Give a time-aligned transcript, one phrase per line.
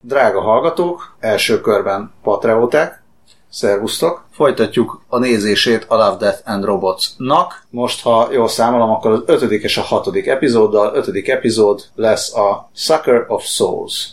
[0.00, 3.02] Drága hallgatók, első körben patrióták,
[3.50, 4.24] szervusztok!
[4.30, 7.66] Folytatjuk a nézését a Love, Death and Robots-nak.
[7.70, 10.94] Most, ha jól számolom, akkor az ötödik és a hatodik epizóddal.
[10.94, 14.08] Ötödik epizód lesz a Sucker of Souls.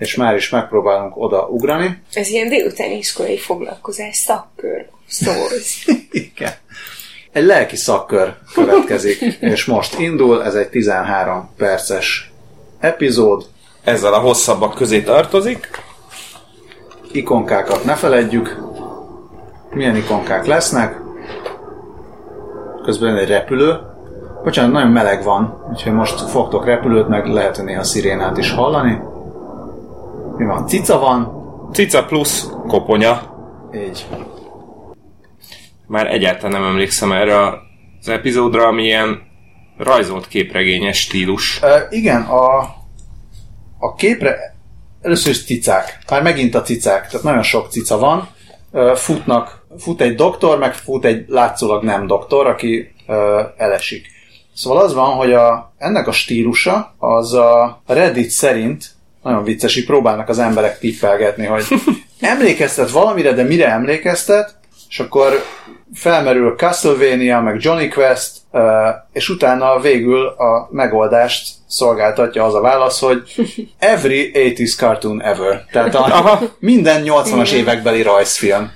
[0.00, 2.02] És már is megpróbálunk oda ugrani.
[2.12, 5.86] Ez ilyen délutáni iskolai foglalkozás, szakkör, szósz.
[6.10, 6.52] Igen.
[7.32, 9.20] Egy lelki szakkör következik,
[9.54, 12.32] és most indul, ez egy 13 perces
[12.80, 13.46] epizód,
[13.84, 15.68] Ezzel a hosszabbak közé tartozik.
[17.12, 18.56] ikonkákat ne feledjük.
[19.70, 21.00] Milyen ikonkák lesznek?
[22.82, 23.78] Közben egy repülő.
[24.44, 28.98] Bocsánat, nagyon meleg van, úgyhogy most fogtok repülőt, meg lehet hogy néha szirénát is hallani.
[30.40, 30.66] Mi van?
[30.66, 31.32] Cica van.
[31.72, 33.34] Cica plusz koponya.
[33.74, 34.06] Így.
[35.86, 37.36] Már egyáltalán nem emlékszem erre
[38.00, 39.22] az epizódra, ami ilyen
[39.76, 41.60] rajzolt képregényes stílus.
[41.62, 42.58] Uh, igen, a,
[43.78, 44.56] a képre
[45.02, 45.98] először is cicák.
[46.10, 48.28] Már megint a cicák, tehát nagyon sok cica van.
[48.70, 53.16] Uh, futnak, fut egy doktor, meg fut egy látszólag nem doktor, aki uh,
[53.56, 54.06] elesik.
[54.54, 59.86] Szóval az van, hogy a, ennek a stílusa az a Reddit szerint nagyon vicces, így
[59.86, 61.64] próbálnak az emberek tippelgetni, hogy
[62.20, 64.54] emlékeztet valamire, de mire emlékeztet,
[64.88, 65.44] és akkor
[65.94, 68.36] felmerül Castlevania, meg Johnny Quest,
[69.12, 73.22] és utána végül a megoldást szolgáltatja az a válasz, hogy
[73.78, 75.64] every 80s cartoon ever.
[75.72, 78.70] Tehát a, minden 80-as évekbeli rajzfilm.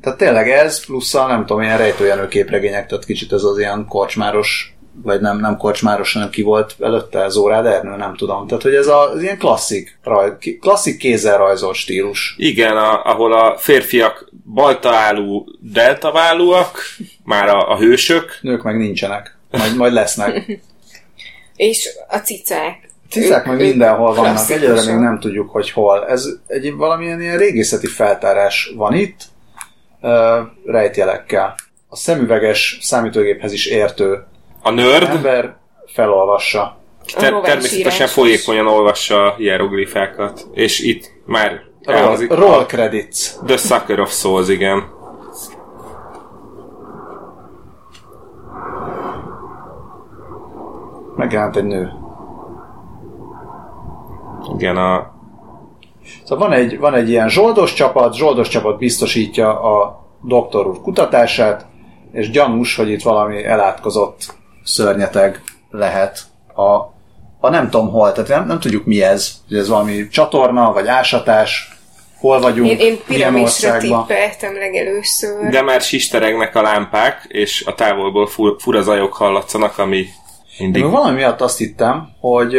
[0.00, 3.86] Tehát tényleg ez, plusz a nem tudom, ilyen rejtőjenő képregények, tehát kicsit ez az ilyen
[3.88, 8.46] korcsmáros vagy nem, nem korcsmáros, hanem ki volt előtte, Zórád Ernő, nem tudom.
[8.46, 12.34] Tehát, hogy ez a, az ilyen klasszik, raj, klasszik kézzel rajzolt stílus.
[12.38, 16.78] Igen, a, ahol a férfiak baltaállú, deltaválúak,
[17.24, 19.36] már a, a hősök, Nők meg nincsenek.
[19.50, 20.44] Majd, majd lesznek.
[21.56, 22.90] És a cicák.
[23.10, 26.06] Cicák meg mindenhol vannak, egyelőre még nem tudjuk, hogy hol.
[26.06, 29.20] Ez egy valamilyen ilyen régészeti feltárás van itt,
[30.00, 31.54] uh, rejtjelekkel.
[31.88, 34.24] A szemüveges számítógéphez is értő
[34.62, 35.56] a nörd, ember
[35.86, 36.76] felolvassa.
[37.16, 38.12] ter- természetesen írás.
[38.12, 43.32] folyékonyan olvassa a hieroglifákat, és itt már Roll, elhangzik roll a credits.
[43.46, 44.84] The Sucker of Souls, igen.
[51.16, 51.92] Megjelent egy nő.
[54.54, 55.10] Igen, a,
[56.24, 61.66] Szóval van egy, van egy ilyen zsoldos csapat, zsoldos csapat biztosítja a doktor úr kutatását,
[62.12, 64.34] és gyanús, hogy itt valami elátkozott
[64.64, 66.22] szörnyeteg lehet
[66.54, 66.62] a,
[67.40, 70.86] a nem tudom hol, tehát nem, nem tudjuk mi ez, hogy ez valami csatorna, vagy
[70.86, 71.76] ásatás,
[72.18, 75.48] hol vagyunk, Én, én piramisra tippeltem legelőször.
[75.50, 80.06] de már sisteregnek a lámpák, és a távolból fur, fura zajok hallatszanak, ami
[80.58, 80.82] mindig...
[80.82, 82.56] Én valami miatt azt hittem, hogy,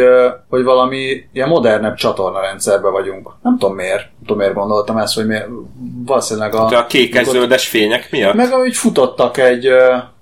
[0.48, 3.30] hogy valami ilyen modernebb csatornarendszerben vagyunk.
[3.42, 4.00] Nem tudom miért.
[4.00, 5.46] Nem tudom miért gondoltam ezt, hogy miért.
[6.06, 6.68] Valószínűleg a...
[6.68, 8.34] De a kékes-zöldes fények miatt?
[8.34, 9.68] Meg ahogy futottak egy,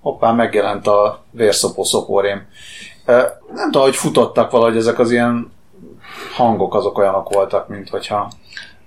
[0.03, 2.47] hoppá, megjelent a vérszopó szopórém.
[3.07, 3.23] Ö,
[3.55, 5.53] Nem tudom, hogy futottak valahogy ezek az ilyen
[6.35, 8.31] hangok azok olyanok voltak, mint hogyha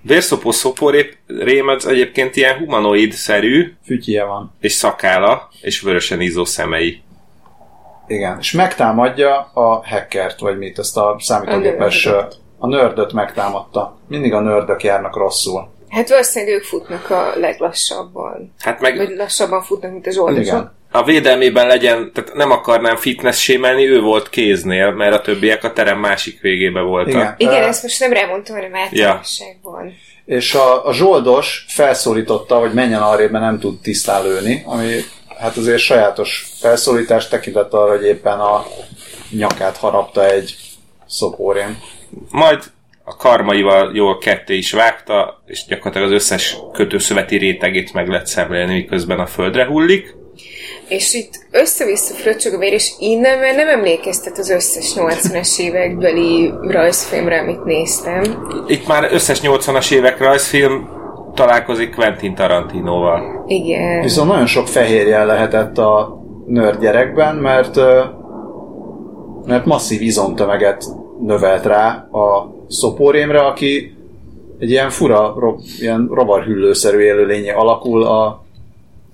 [0.00, 4.54] Vérszopó szoporép rém az egyébként ilyen humanoid-szerű, fütyje van.
[4.60, 7.02] és szakála, és vörösen ízó szemei.
[8.06, 12.06] Igen, és megtámadja a hackert, vagy mit, ezt a számítógépes...
[12.06, 12.28] A.
[12.58, 13.98] A nördöt megtámadta.
[14.08, 15.68] Mindig a nördök járnak rosszul.
[15.88, 18.54] Hát valószínűleg ők futnak a leglassabban.
[18.58, 20.42] Hát meg Vagy lassabban futnak, mint a zsoldosok.
[20.44, 20.74] Igen.
[20.90, 25.72] A védelmében legyen, tehát nem akarnám fitness sémelni, ő volt kéznél, mert a többiek a
[25.72, 27.12] terem másik végébe voltak.
[27.12, 27.34] Igen.
[27.38, 29.94] Igen, Ö, ezt most nem rámondtam, hanem általánosságban.
[30.24, 35.00] és a, a zsoldos felszólította, hogy menjen arrébb, mert nem tud tisztán lőni, ami
[35.38, 38.66] hát azért sajátos felszólítás tekintet arra, hogy éppen a
[39.30, 40.56] nyakát harapta egy
[41.06, 41.78] szopórém.
[42.30, 42.62] Majd
[43.04, 48.74] a karmaival jól ketté is vágta, és gyakorlatilag az összes kötőszöveti rétegét meg lehet szemlélni,
[48.74, 50.14] miközben a földre hullik.
[50.88, 56.52] És itt össze-vissza fröccsög a vér, és innen már nem emlékeztet az összes 80-as évekbeli
[56.60, 58.46] rajzfilmre, amit néztem.
[58.66, 60.88] Itt már összes 80-as évek rajzfilm
[61.34, 63.44] találkozik Quentin Tarantinoval.
[63.46, 64.00] Igen.
[64.00, 67.76] Viszont nagyon sok fehérjel lehetett a nerd gyerekben, mert,
[69.46, 70.84] mert masszív izomtömeget
[71.20, 73.96] növelt rá a szopórémre, aki
[74.58, 78.44] egy ilyen fura, ro, ilyen rovarhüllőszerű élőlényé alakul a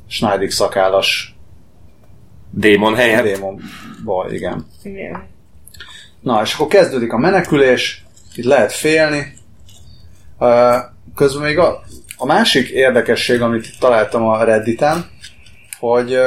[0.08, 1.31] Schneidig szakállas
[2.54, 3.22] Démon helyett.
[3.22, 4.66] démonból, igen.
[4.82, 5.26] Igen.
[6.20, 8.04] Na, és akkor kezdődik a menekülés,
[8.34, 9.34] itt lehet félni.
[11.14, 11.82] Közben még a,
[12.16, 15.10] a másik érdekesség, amit itt találtam a Redditen,
[15.78, 16.18] hogy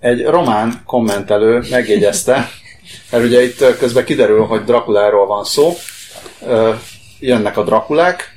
[0.00, 2.48] egy román kommentelő megjegyezte,
[3.10, 5.72] mert ugye itt közben kiderül, hogy Drakuláról van szó,
[7.20, 8.36] jönnek a Drakulák,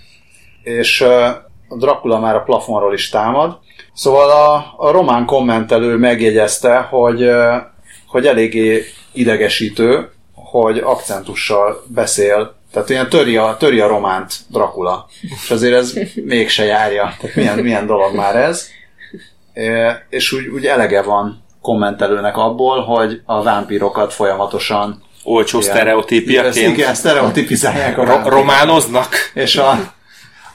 [0.63, 3.59] és a Drakula már a plafonról is támad.
[3.93, 7.29] Szóval a, a román kommentelő megjegyezte, hogy,
[8.07, 15.07] hogy eléggé idegesítő, hogy akcentussal beszél, tehát ilyen töri a, töri a románt Dracula.
[15.21, 17.15] És azért ez mégse járja.
[17.19, 18.67] Tehát milyen, milyen dolog már ez.
[19.53, 26.77] É, és úgy, úgy elege van kommentelőnek abból, hogy a vámpírokat folyamatosan Olcsó ilyen- sztereotípiaként
[26.77, 29.15] Igen, sztereotipizálják a románoznak.
[29.33, 29.93] És a,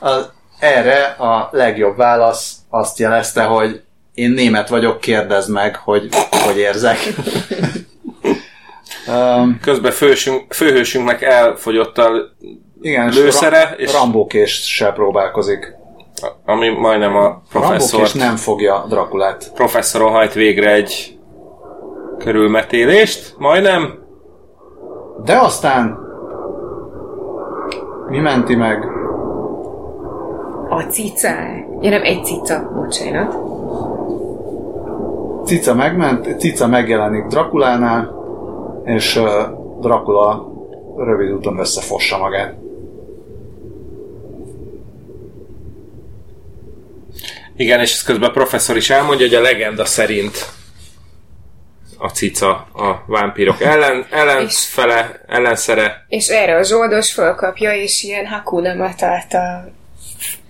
[0.01, 0.11] a,
[0.59, 3.83] erre a legjobb válasz azt jelezte, hogy
[4.15, 6.09] én német vagyok, kérdezd meg, hogy
[6.45, 6.97] hogy érzek.
[9.09, 12.11] um, Közben fősünk, főhősünknek elfogyott a
[12.81, 15.75] igen, és Lőszere, Ra- és- Rambókést se próbálkozik.
[16.45, 19.51] ami majdnem a professzor, Rambókés nem fogja Drakulát.
[19.55, 21.19] professzoron hajt végre egy
[22.19, 23.99] körülmetélést, majdnem.
[25.25, 25.99] De aztán
[28.09, 28.85] mi menti meg?
[30.69, 31.29] A cica.
[31.81, 33.37] Ja, nem egy cica, bocsánat.
[35.47, 38.15] Cica megment, Cica megjelenik Drakulánál,
[38.85, 39.21] és
[39.81, 40.53] Dracula
[40.97, 42.55] rövid úton összefossa magát.
[47.57, 50.55] Igen, és ezt közben a professzor is elmondja, hogy a legenda szerint
[51.99, 56.05] a cica a vámpírok ellen, ellenfele, ellenszere.
[56.09, 59.37] És erre a zsoldos fölkapja, és ilyen Hakuna Matát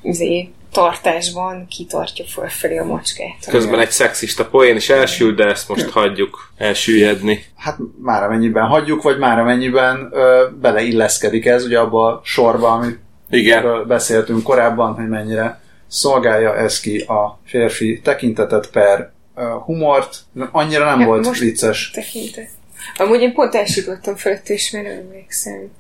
[0.07, 3.47] a izé, tartásban kitartja fölfelé a macskát.
[3.49, 7.45] Közben egy szexista poén is elsül, de ezt most hagyjuk elsüllyedni.
[7.57, 12.99] Hát már amennyiben hagyjuk, vagy már amennyiben ö, beleilleszkedik ez ugye abba a sorba, amit
[13.31, 20.17] Igen, beszéltünk korábban, hogy mennyire szolgálja ez ki a férfi tekintetet per ö, humort.
[20.53, 21.91] Annyira nem Ja, volt most- vicces.
[21.91, 22.49] Tekintet.
[22.97, 25.71] Amúgy én pont elsütöttem fölött, és már nem emlékszem.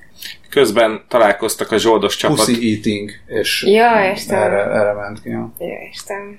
[0.50, 2.36] Közben találkoztak a zsoldos csapat.
[2.36, 4.38] Pussy eating, és Ja, értem.
[4.42, 5.28] erre, erre ment ki.
[5.28, 5.52] Ja.
[5.58, 6.38] Ja, értem.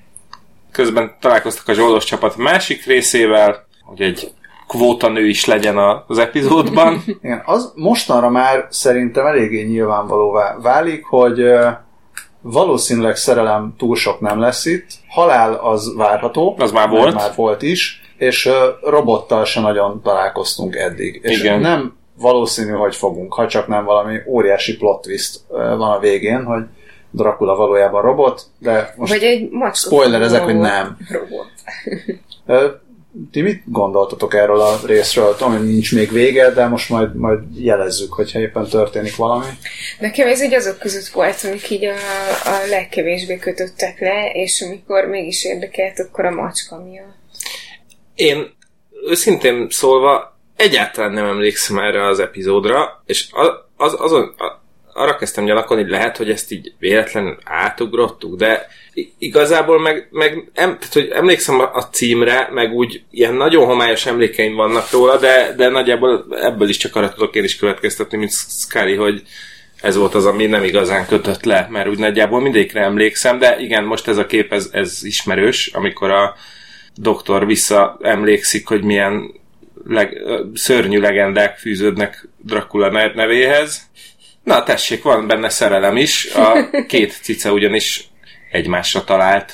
[0.72, 4.30] Közben találkoztak a zsoldos csapat másik részével, hogy egy
[4.68, 7.02] kvóta nő is legyen a- az epizódban.
[7.22, 11.42] Igen, az mostanra már szerintem eléggé nyilvánvalóvá válik, hogy
[12.40, 14.86] valószínűleg szerelem túl sok nem lesz itt.
[15.08, 16.56] Halál az várható.
[16.58, 17.14] Az már volt.
[17.14, 18.02] Már volt is.
[18.16, 18.48] És
[18.82, 21.18] robottal se nagyon találkoztunk eddig.
[21.22, 21.60] És Igen.
[21.60, 26.62] nem valószínű, hogy fogunk, ha csak nem valami óriási plot twist van a végén, hogy
[27.10, 30.96] Dracula valójában robot, de most Vagy egy spoiler ezek, hogy nem.
[31.10, 31.50] Robot.
[33.32, 35.36] Ti mit gondoltatok erről a részről?
[35.36, 39.46] Tudom, hogy nincs még vége, de most majd, majd jelezzük, hogyha éppen történik valami.
[39.98, 41.94] Nekem ez így azok között volt, amik így a,
[42.44, 47.16] a legkevésbé kötöttek le, és amikor mégis érdekelt, akkor a macska miatt.
[48.14, 48.56] Én
[49.08, 54.34] őszintén szólva egyáltalán nem emlékszem erre az epizódra, és az, az, azon,
[54.92, 58.66] arra kezdtem gyanakodni, hogy lehet, hogy ezt így véletlenül átugrottuk, de
[59.18, 64.06] igazából meg, meg em, tehát, hogy emlékszem a, a címre, meg úgy ilyen nagyon homályos
[64.06, 68.32] emlékeim vannak róla, de, de nagyjából ebből is csak arra tudok én is következtetni, mint
[68.32, 69.22] Scully, hogy
[69.80, 73.84] ez volt az, ami nem igazán kötött le, mert úgy nagyjából mindegyikre emlékszem, de igen,
[73.84, 76.34] most ez a kép, ez, ez ismerős, amikor a
[76.94, 79.37] doktor visszaemlékszik, hogy milyen
[79.88, 80.22] leg,
[80.54, 83.80] szörnyű legendák fűződnek Dracula ne- nevéhez.
[84.44, 88.08] Na tessék, van benne szerelem is, a két cica ugyanis
[88.50, 89.52] egymásra talált.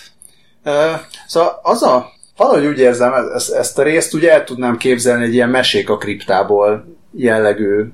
[0.64, 0.92] Ö,
[1.26, 5.34] Szóval az a, valahogy úgy érzem, ezt, ezt a részt ugye el tudnám képzelni egy
[5.34, 6.84] ilyen mesék a kriptából
[7.16, 7.84] jellegű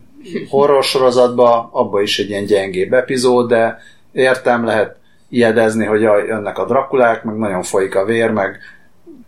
[0.48, 3.78] horror sorozatba, abba is egy ilyen gyengébb epizód, de
[4.12, 4.96] értem, lehet
[5.28, 8.58] ijedezni, hogy jaj, jönnek a drakulák, meg nagyon folyik a vér, meg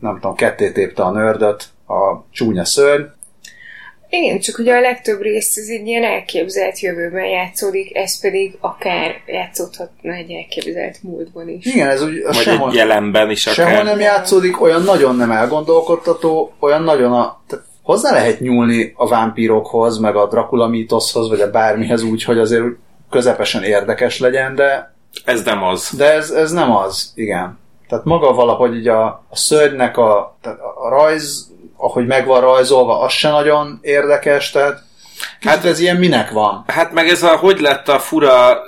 [0.01, 3.03] nem tudom, ketté tépte a nördöt a csúnya szörny.
[4.09, 9.15] Igen, csak ugye a legtöbb rész ez egy ilyen elképzelt jövőben játszódik, ez pedig akár
[9.27, 11.65] játszódhatna egy elképzelt múltban is.
[11.67, 13.69] Igen, ez úgy Vagy sehol, egy jelenben is akár.
[13.69, 17.41] sehol nem játszódik, olyan nagyon nem elgondolkodtató, olyan nagyon a...
[17.47, 22.39] Tehát hozzá lehet nyúlni a vámpírokhoz, meg a Dracula mítoszhoz, vagy a bármihez úgy, hogy
[22.39, 22.65] azért
[23.11, 24.95] közepesen érdekes legyen, de,
[25.25, 25.91] Ez nem az.
[25.97, 27.59] de ez, ez nem az, igen.
[27.89, 31.51] Tehát maga valahogy így a, a szörnynek a, tehát a rajz,
[31.83, 34.83] ahogy meg van rajzolva, az se nagyon érdekes, tehát
[35.41, 36.65] hát ez ilyen minek van.
[36.67, 38.63] Hát meg ez a, hogy lett a fura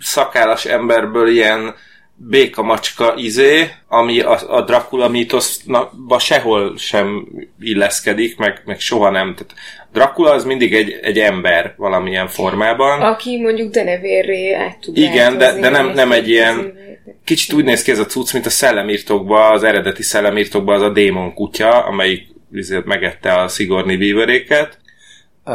[0.00, 1.74] szakállas emberből ilyen
[2.14, 7.28] béka macska izé, ami a, a Dracula mítoszba sehol sem
[7.60, 9.34] illeszkedik, meg, meg soha nem.
[9.34, 9.54] Tehát
[9.92, 13.00] Dracula az mindig egy, egy ember valamilyen formában.
[13.00, 16.80] Aki mondjuk denevérré át tud Igen, de, de nem, nem egy ilyen...
[17.24, 20.92] Kicsit úgy néz ki ez a cucc, mint a szellemírtókban, az eredeti szellemírtókban az a
[20.92, 24.78] démon kutya, amelyik izé megette a Sigourney Weaveréket.
[25.44, 25.52] Ö,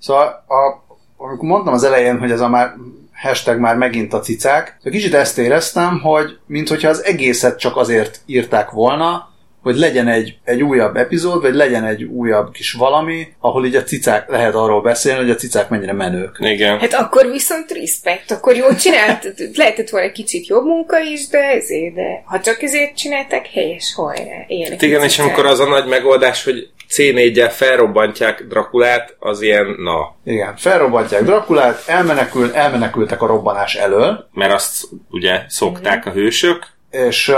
[0.00, 0.84] Szóval, a,
[1.16, 2.74] amikor mondtam az elején, hogy ez a már
[3.12, 8.20] hashtag már megint a cicák, szóval kicsit ezt éreztem, hogy minthogyha az egészet csak azért
[8.26, 9.29] írták volna,
[9.62, 13.82] hogy legyen egy, egy újabb epizód, vagy legyen egy újabb kis valami, ahol így a
[13.82, 16.36] cicák, lehet arról beszélni, hogy a cicák mennyire menők.
[16.40, 16.78] Igen.
[16.78, 21.38] Hát akkor viszont respekt, akkor jól csinált, lehetett volna egy kicsit jobb munka is, de
[21.38, 24.70] ezért, de ha csak ezért csinálták, helyes hajrá, élnek.
[24.70, 30.16] Hát igen, és amikor az a nagy megoldás, hogy C4-gyel felrobbantják Drakulát, az ilyen, na,
[30.32, 37.32] Igen, felrobbantják Drakulát, elmenekül, elmenekültek a robbanás elől, mert azt ugye szokták a hősök, és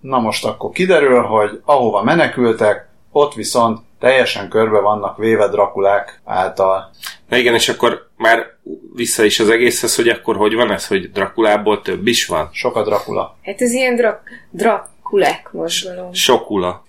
[0.00, 6.90] na most akkor kiderül, hogy ahova menekültek, ott viszont teljesen körbe vannak véve Drakulák által.
[7.28, 8.46] Na igen, és akkor már
[8.94, 12.48] vissza is az egészhez, hogy akkor hogy van ez, hogy Drakulából több is van?
[12.52, 13.36] Sok a Drakula.
[13.42, 16.12] Hát ez ilyen drak, drakulek mozgalom.
[16.12, 16.84] Sokula.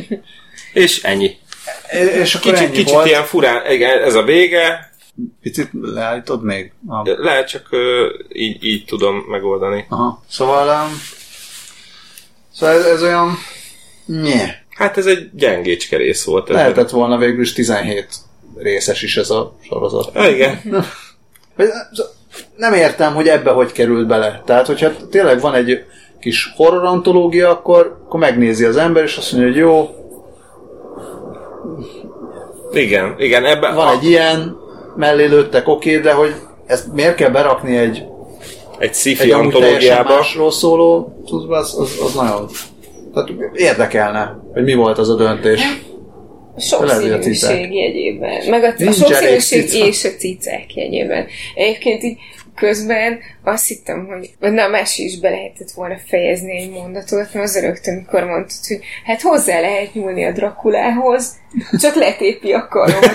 [0.72, 1.36] és ennyi.
[2.22, 3.06] És akkor Kicsit, ennyi kicsit volt.
[3.06, 4.94] ilyen furán, igen, ez a vége,
[5.40, 6.72] Picit leállítod még?
[6.86, 7.18] Ah.
[7.18, 9.86] lehet csak ö, így, így tudom megoldani.
[9.88, 10.22] Aha.
[10.28, 11.00] Szóval, um,
[12.58, 13.38] szóval ez, ez olyan...
[14.06, 14.64] Nye.
[14.70, 16.48] Hát ez egy gyengécske rész volt.
[16.48, 18.06] Ez Lehetett volna végül is 17
[18.56, 20.16] részes is ez a sorozat.
[20.16, 20.60] Ah, igen.
[21.56, 21.68] Vagy,
[22.56, 24.42] Nem értem, hogy ebbe hogy került bele.
[24.46, 25.84] Tehát, hogyha tényleg van egy
[26.20, 29.90] kis horror antológia, akkor, akkor megnézi az ember, és azt mondja, hogy jó,
[32.72, 34.56] Igen, igen, ebben van egy ilyen,
[34.96, 36.34] mellé lőttek, oké, de hogy
[36.66, 38.04] ezt miért kell berakni egy,
[38.78, 40.14] egy sci-fi egy antológiába.
[40.14, 41.16] másról szóló
[41.48, 42.48] az, az, az nagyon...
[43.14, 45.60] Tehát érdekelne, hogy mi volt az a döntés.
[46.56, 46.88] A cicák.
[46.88, 48.48] Sokszínűség jegyében.
[48.48, 49.86] Meg a, a Nincs sokszínűség elég cica.
[49.86, 51.26] és a cicák jegyében.
[51.54, 52.18] Egyébként így
[52.54, 57.44] közben azt hittem, hogy vagy na, más is be lehetett volna fejezni egy mondatot, mert
[57.46, 61.32] az rögtön, amikor mondtad, hogy hát hozzá lehet nyúlni a Drakulához,
[61.80, 63.10] csak letépi a karod.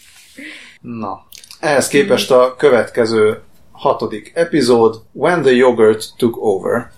[1.00, 1.26] Na.
[1.60, 3.42] Ehhez képest a következő
[3.74, 6.90] hatodik epizód, When the Yogurt Took Over.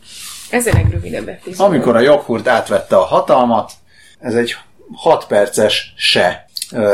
[0.51, 1.67] Ez a legrövidebb epizód.
[1.67, 3.73] Amikor a joghurt átvette a hatalmat,
[4.19, 4.57] ez egy
[4.95, 6.47] 6 perces se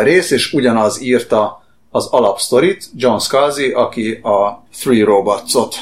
[0.03, 5.75] rész, és ugyanaz írta az alapsztorit, John Scalzi, aki a Three Robots-ot.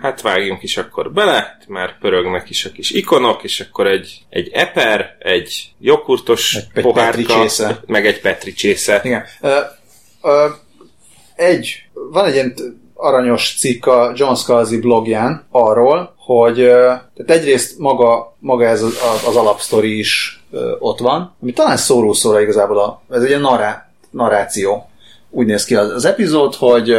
[0.00, 4.48] Hát vágjunk is akkor bele, már pörögnek is a kis ikonok, és akkor egy, egy
[4.52, 7.44] eper, egy joghurtos Egy- egy pohárka,
[7.86, 9.00] meg egy petricsésze.
[9.04, 9.24] Igen.
[9.40, 9.60] Ö,
[10.22, 10.46] ö,
[11.38, 12.54] egy, van egy ilyen
[12.94, 19.36] aranyos cikk a John Scalzi blogján arról, hogy tehát egyrészt maga, maga ez az, az
[19.36, 20.42] alapsztori is
[20.78, 24.88] ott van, ami talán szóró szóra igazából, a, ez egy ilyen narrá, narráció.
[25.30, 26.96] Úgy néz ki az, az epizód, hogy,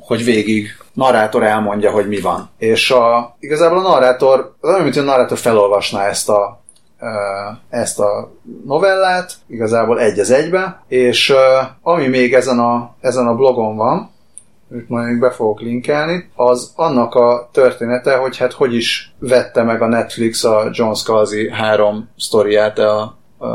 [0.00, 2.50] hogy végig narrátor elmondja, hogy mi van.
[2.58, 6.61] És a, igazából a narrátor, az olyan, mint hogy a narrátor felolvasná ezt a,
[7.68, 8.32] ezt a
[8.64, 14.10] novellát, igazából egy az egybe, és ö, ami még ezen a, ezen a blogon van,
[14.70, 19.62] amit majd még be fogok linkelni, az annak a története, hogy hát hogy is vette
[19.62, 23.48] meg a Netflix a John Scalzi három sztoriát a, a,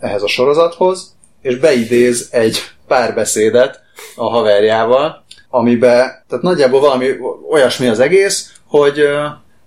[0.00, 3.80] ehhez a sorozathoz, és beidéz egy párbeszédet
[4.16, 7.08] a haverjával, amiben, tehát nagyjából valami
[7.50, 9.02] olyasmi az egész, hogy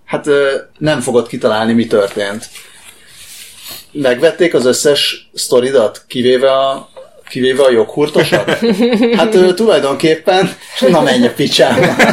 [0.05, 0.25] hát
[0.77, 2.49] nem fogod kitalálni, mi történt.
[3.91, 6.89] Megvették az összes sztoridat, kivéve a,
[7.29, 8.59] kivéve a joghurtosat?
[9.17, 11.95] Hát ö, tulajdonképpen, na menj a picsába.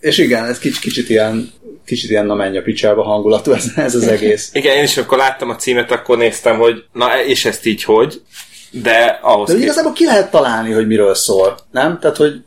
[0.00, 1.52] És igen, ez kicsit, kicsit ilyen
[1.84, 4.50] kicsit ilyen na menj a picsába hangulatú ez, ez az egész.
[4.52, 8.22] Igen, én is akkor láttam a címet, akkor néztem, hogy na és ezt így hogy,
[8.70, 11.98] de ahhoz De igazából ki lehet találni, hogy miről szól, nem?
[12.00, 12.42] Tehát, hogy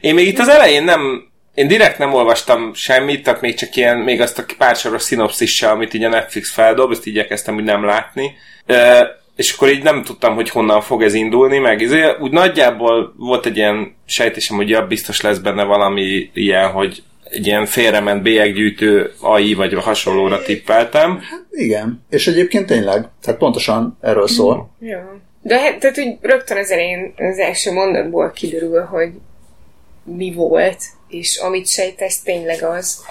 [0.00, 3.98] Én még itt az elején nem, én direkt nem olvastam semmit, tehát még csak ilyen,
[3.98, 7.64] még azt a pár soros szinopszissal, amit így a Netflix feldob, ezt így igyekeztem úgy
[7.64, 8.32] nem látni.
[8.66, 9.06] E,
[9.36, 13.46] és akkor így nem tudtam, hogy honnan fog ez indulni, meg izé, úgy nagyjából volt
[13.46, 19.12] egy ilyen sejtésem, hogy ja, biztos lesz benne valami ilyen, hogy egy ilyen félrement bélyeggyűjtő
[19.20, 21.20] AI vagy hasonlóra tippeltem.
[21.50, 22.04] igen.
[22.10, 24.70] És egyébként tényleg, tehát pontosan erről szól.
[24.78, 24.98] Jó.
[25.42, 29.10] De hát, tehát, hogy rögtön az elején az első mondatból kiderül, hogy
[30.04, 33.04] mi volt, és amit sejtesz, tényleg az.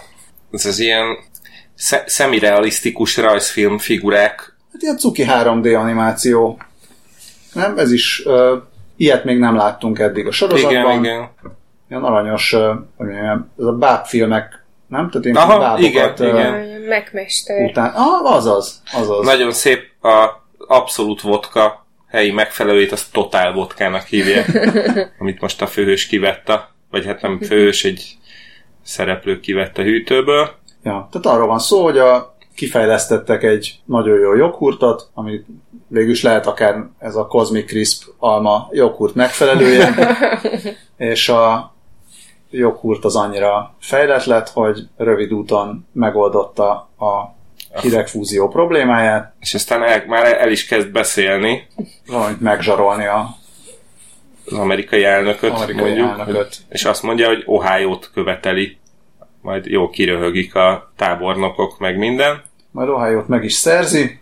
[0.51, 1.05] Ez az ilyen
[1.75, 6.59] sze- szemirealisztikus rajzfilm figurák Hát ilyen cuki 3D animáció.
[7.53, 7.77] Nem?
[7.77, 8.57] Ez is, uh,
[8.97, 10.73] ilyet még nem láttunk eddig a sorozatban.
[10.73, 11.29] Igen, igen.
[11.89, 12.55] ilyen aranyos,
[12.97, 15.09] mondjam, ez a bábfilmek, nem?
[15.09, 16.81] Tehát én Aha, bábokat, igen, ö, igen.
[16.81, 17.61] Megmester.
[17.61, 19.25] Után, ah, azaz, azaz.
[19.25, 24.69] Nagyon szép a abszolút vodka helyi megfelelőjét, azt totál vodkának hívják,
[25.19, 28.17] amit most a főhős kivette, vagy hát nem főhős, egy
[28.83, 30.49] szereplő kivette a hűtőből.
[30.83, 35.45] Ja, tehát arról van szó, hogy a, kifejlesztettek egy nagyon jó joghurtot, ami
[35.87, 39.93] végül is lehet akár ez a Cosmic Crisp alma joghurt megfelelője,
[40.97, 41.73] és a
[42.49, 47.35] joghurt az annyira fejlett lett, hogy rövid úton megoldotta a
[47.81, 51.67] hidegfúzió problémáját, És aztán el, már el is kezd beszélni
[52.07, 53.35] valamit megzsarolni a
[54.45, 56.57] az amerikai elnököt, Amerikai mondjuk, elnököt.
[56.69, 58.77] és azt mondja, hogy Ohio-t követeli,
[59.41, 62.43] majd jó kiröhögik a tábornokok, meg minden.
[62.71, 64.19] majd Ohio-t meg is szerzi.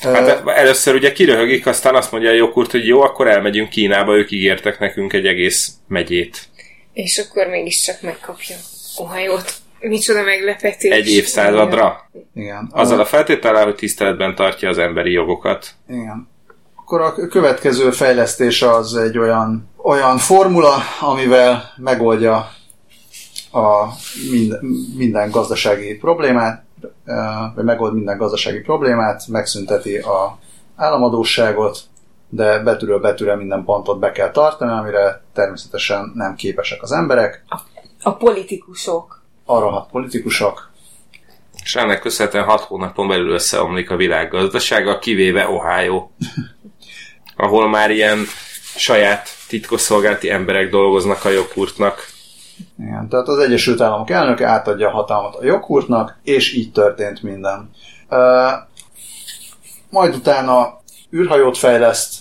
[0.00, 4.30] Hát először ugye kiröhögik, aztán azt mondja a jogurt, hogy jó, akkor elmegyünk Kínába, ők
[4.30, 6.48] ígértek nekünk egy egész megyét.
[6.92, 8.56] És akkor mégiscsak megkapja
[8.96, 9.54] Ohio-t.
[9.80, 10.90] Micsoda meglepetés.
[10.90, 12.10] Egy évszázadra.
[12.34, 12.68] Igen.
[12.72, 15.74] Azzal a feltétellel, hogy tiszteletben tartja az emberi jogokat.
[15.88, 16.28] Igen.
[16.84, 22.36] Akkor a következő fejlesztés az egy olyan, olyan formula, amivel megoldja
[23.52, 23.86] a
[24.30, 24.60] minden,
[24.96, 26.64] minden gazdasági problémát,
[27.54, 30.38] vagy megold minden gazdasági problémát, megszünteti a
[30.76, 31.78] államadóságot,
[32.28, 37.44] de betűről betűre minden pontot be kell tartani, amire természetesen nem képesek az emberek,
[38.02, 39.22] A politikusok.
[39.44, 40.70] a rohadt politikusok,
[41.62, 46.08] És ennek köszönhetően hat hónapon belül összeomlik a világ gazdasága, kivéve Ohio,
[47.42, 48.26] ahol már ilyen
[48.76, 52.06] saját titkosszolgálati emberek dolgoznak a jogurtnak.
[52.78, 57.70] Igen, tehát az Egyesült Államok elnöke átadja a hatalmat a joghurtnak, és így történt minden.
[58.10, 58.18] Uh,
[59.90, 60.80] majd utána
[61.14, 62.14] űrhajót fejleszt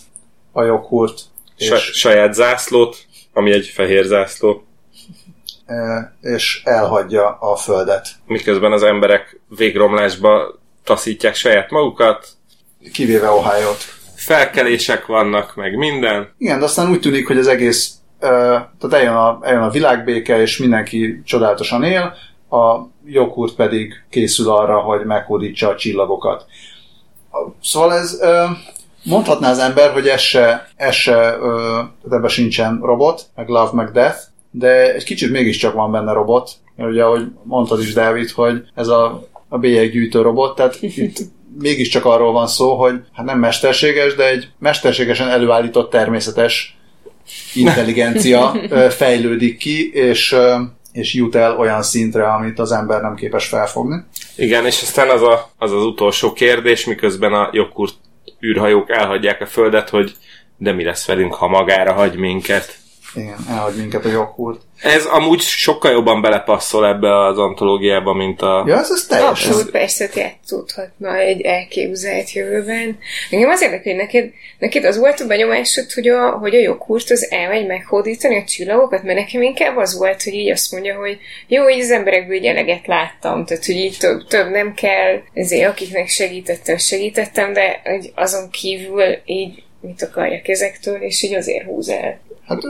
[0.51, 1.21] a joghurt,
[1.57, 2.97] és, Sa- saját zászlót,
[3.33, 4.63] ami egy fehér zászló,
[6.21, 8.07] és elhagyja a Földet.
[8.25, 12.27] miközben az emberek végromlásba taszítják saját magukat,
[12.93, 14.00] Kivéve Ohio-t.
[14.21, 16.33] Felkelések vannak, meg minden.
[16.37, 20.57] Igen, de aztán úgy tűnik, hogy az egész, tehát eljön a, eljön a világbéke, és
[20.57, 22.13] mindenki csodálatosan él,
[22.49, 26.45] a joghurt pedig készül arra, hogy meghódítsa a csillagokat.
[27.61, 28.19] Szóval ez,
[29.03, 31.79] mondhatná az ember, hogy ez se, ez se ö,
[32.11, 34.19] ebben sincsen robot, meg love, meg death,
[34.51, 38.87] de egy kicsit mégiscsak van benne robot, mert ugye, ahogy mondtad is, Dávid, hogy ez
[38.87, 41.17] a, a bélyeggyűjtő robot, tehát itt
[41.59, 46.77] mégiscsak arról van szó, hogy hát nem mesterséges, de egy mesterségesen előállított természetes
[47.53, 48.55] intelligencia
[48.99, 50.35] fejlődik ki, és,
[50.91, 54.03] és jut el olyan szintre, amit az ember nem képes felfogni.
[54.35, 57.93] Igen, és aztán az a, az, az utolsó kérdés, miközben a jogkurt
[58.45, 60.15] űrhajók elhagyják a Földet, hogy
[60.57, 62.79] de mi lesz velünk, ha magára hagy minket.
[63.15, 64.61] Igen, elhagy minket a joghurt.
[64.81, 68.63] Ez amúgy sokkal jobban belepasszol ebbe az antológiába, mint a...
[68.67, 69.29] Ja, ez, ez teljes.
[69.29, 72.97] Abszolút persze játszódhatna egy elképzelt jövőben.
[73.29, 77.09] Engem az érdekel, hogy neked, neked az volt a benyomásod, hogy a, hogy a joghurt
[77.09, 81.17] az elmegy meghódítani a csillagokat, mert nekem inkább az volt, hogy így azt mondja, hogy
[81.47, 85.69] jó, így az emberekből így eleget láttam, tehát hogy így több, több nem kell, ezért
[85.69, 91.89] akiknek segítettem, segítettem, de hogy azon kívül így mit akarjak ezektől, és így azért húz
[91.89, 92.19] el.
[92.47, 92.61] Hát,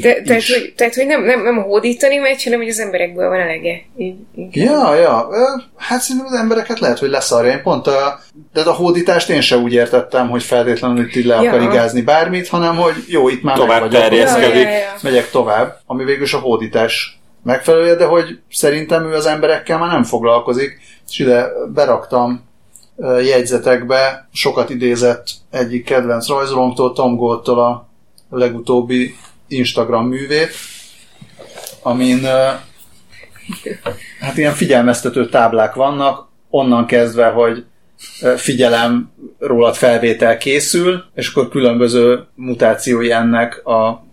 [0.00, 3.40] Te, tehát, hogy, tehát, hogy nem, nem, nem hódítani megy, hanem hogy az emberekből van
[3.40, 3.82] elege.
[3.96, 4.56] Így, így.
[4.56, 5.28] Ja, ja.
[5.76, 7.50] Hát szerintem az embereket lehet, hogy leszarja.
[7.50, 8.20] Én pont a,
[8.52, 11.50] de a hódítást én se úgy értettem, hogy feltétlenül itt le Ja.
[11.50, 14.12] akar igázni bármit, hanem hogy jó, itt már Tovább meg vagyok.
[14.12, 14.78] Ja, ja, ja.
[15.02, 19.90] megyek tovább, ami végül is a hódítás megfelelője, de hogy szerintem ő az emberekkel már
[19.90, 22.48] nem foglalkozik, és ide beraktam
[23.22, 24.28] jegyzetekbe.
[24.32, 27.88] Sokat idézett egyik kedvenc rajzolónktól, Tom Goldtól a
[28.30, 29.14] legutóbbi
[29.48, 30.50] Instagram művét,
[31.82, 32.20] amin
[34.20, 37.64] hát ilyen figyelmeztető táblák vannak, onnan kezdve, hogy
[38.36, 44.04] figyelem, rólad felvétel készül, és akkor különböző mutációi ennek a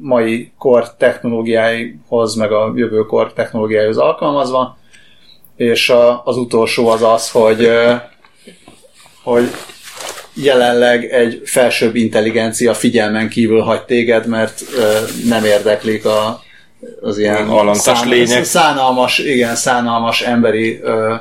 [0.00, 4.78] mai kor technológiáihoz, meg a jövőkor technológiáihoz alkalmazva,
[5.56, 7.70] és a, az utolsó az az, hogy,
[9.24, 9.50] hogy
[10.34, 14.62] jelenleg egy felsőbb intelligencia figyelmen kívül hagy téged, mert
[15.28, 16.42] nem érdeklik a,
[17.00, 18.44] az ilyen Alantas lények.
[18.44, 21.14] szánalmas, igen, szánalmas emberi ö,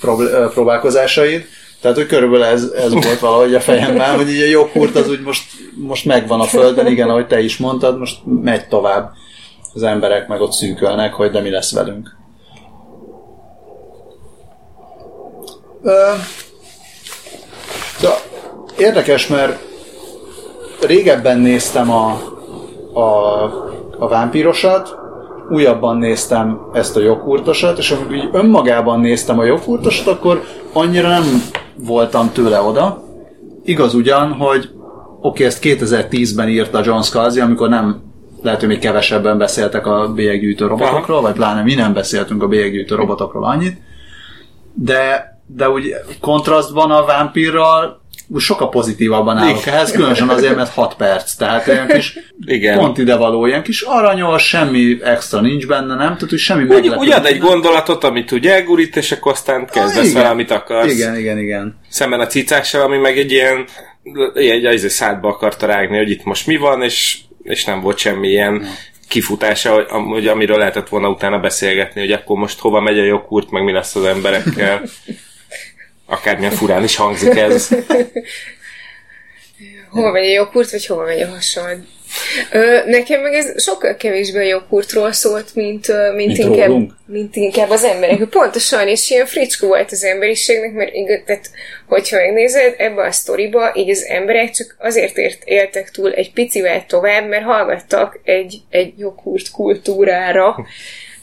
[0.00, 1.46] prób- próbálkozásaid.
[1.80, 5.20] Tehát, hogy körülbelül ez, ez volt valahogy a fejemben, hogy így a joghurt az úgy
[5.20, 5.42] most,
[5.74, 9.10] most megvan a földön, igen, ahogy te is mondtad, most megy tovább.
[9.74, 12.16] Az emberek meg ott szűkölnek, hogy de mi lesz velünk.
[15.82, 16.12] Ö,
[18.00, 18.08] de
[18.78, 19.58] érdekes, mert
[20.86, 22.20] régebben néztem a,
[22.92, 23.42] a,
[23.98, 24.96] a vámpírosat,
[25.50, 31.24] újabban néztem ezt a joghurtosat, és amikor így önmagában néztem a joghurtosat, akkor annyira nem
[31.74, 33.02] voltam tőle oda.
[33.64, 34.70] Igaz ugyan, hogy
[35.20, 38.02] oké, ezt 2010-ben írta John Scalzi, amikor nem
[38.42, 41.26] lehet, hogy még kevesebben beszéltek a bélyeggyűjtő robotokról, Aha.
[41.26, 43.76] vagy pláne mi nem beszéltünk a bélyeggyűjtő robotokról annyit,
[44.74, 48.06] de, de úgy kontrasztban a vámpírral
[48.36, 49.74] sokkal pozitívabban állok Igen.
[49.74, 52.78] ehhez, különösen azért, mert 6 perc, tehát ilyen kis Igen.
[52.78, 56.14] pont idevaló, ilyen kis aranyos, semmi extra nincs benne, nem?
[56.14, 60.12] Tehát, hogy semmi úgy, úgy ad egy gondolatot, amit ugye elgurít, és akkor aztán kezdesz
[60.12, 60.92] vele, amit akarsz.
[60.92, 61.78] Igen, igen, igen.
[61.88, 63.64] Szemben a cicással, ami meg egy ilyen,
[64.34, 68.28] egy, egy szádba akarta rágni, hogy itt most mi van, és, és nem volt semmi
[68.28, 68.66] ilyen
[69.08, 73.64] kifutása, hogy, amiről lehetett volna utána beszélgetni, hogy akkor most hova megy a joghurt, meg
[73.64, 74.82] mi lesz az emberekkel.
[76.08, 77.68] Akármilyen furán is hangzik ez.
[79.90, 81.78] hova megy a joghurt, vagy hova megy a hasad?
[82.52, 86.70] Ö, nekem meg ez sokkal kevésbé a joghurtról szólt, mint, mint, mint, inkább,
[87.06, 88.24] mint inkább az emberek.
[88.24, 91.50] Pontosan, és ilyen fricskó volt az emberiségnek, mert igaz, tehát,
[91.86, 96.86] hogyha megnézed ebbe a sztoriba, így az emberek csak azért ért, éltek túl egy picivel
[96.86, 100.66] tovább, mert hallgattak egy, egy joghurt kultúrára,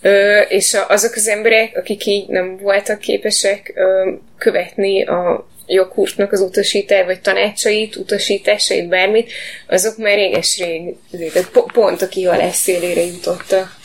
[0.06, 6.40] Ö, és azok az emberek, akik így nem voltak képesek ö, követni a joghurtnak az
[6.42, 9.32] utasítás, vagy tanácsait, utasításait, bármit,
[9.68, 10.96] azok már réges-rég
[11.74, 13.76] pont a kihalás szélére jutottak.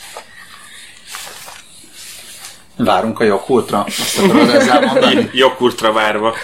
[2.77, 3.83] Várunk a joghurtra?
[3.83, 5.29] Azt akarod ezzel mondani?
[5.33, 6.35] joghurtra várva.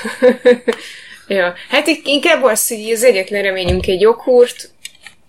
[1.28, 4.70] ja, hát inkább az, hogy az egyetlen reményünk egy joghurt,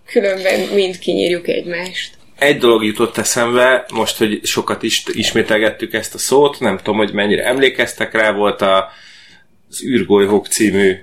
[0.06, 6.18] különben mind kinyírjuk egymást egy dolog jutott eszembe, most, hogy sokat is ismételgettük ezt a
[6.18, 8.88] szót, nem tudom, hogy mennyire emlékeztek rá, volt a,
[9.70, 10.96] az űrgolyhók című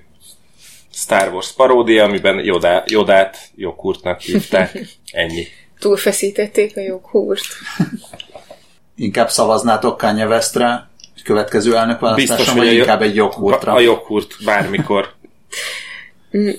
[0.94, 4.80] Star Wars paródia, amiben Jodá, Jodát joghurtnak hívták.
[5.12, 5.48] Ennyi.
[5.80, 7.46] Túlfeszítették a joghurt.
[8.96, 10.90] Inkább szavaznátok Kanye Westre,
[11.24, 13.72] következő elnökválasztáson, vagy inkább egy joghurtra?
[13.72, 15.14] A, a joghurt, bármikor.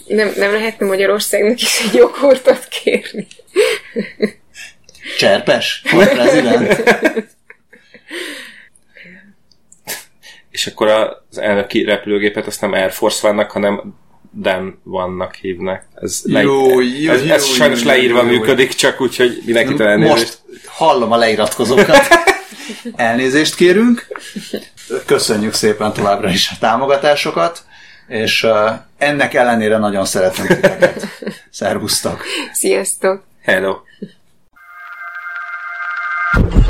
[0.07, 3.27] Nem, nem lehetne Magyarországnak is egy joghurtot kérni.
[5.19, 5.83] Cserpes?
[5.90, 6.83] Volt prezident?
[10.51, 10.88] És akkor
[11.31, 13.95] az elnöki repülőgépet azt nem Air Force vannak, hanem
[14.33, 15.83] Dan vannak hívnak.
[15.95, 19.42] Ez, le, jó, jó, ez, ez jó, sajnos jó, leírva jó, működik, csak úgy, hogy
[19.45, 20.16] mindenkit elnézést.
[20.16, 22.07] Most hallom a leiratkozókat.
[22.97, 24.07] Elnézést kérünk.
[25.07, 27.64] Köszönjük szépen továbbra is a támogatásokat,
[28.09, 31.07] és uh, ennek ellenére nagyon szeretem titeket.
[31.51, 32.25] Szervusztok!
[32.53, 33.25] Sziasztok!
[33.42, 33.77] Hello!
[36.37, 36.65] Thank you.